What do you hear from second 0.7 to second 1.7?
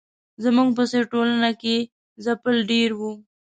په څېر ټولنه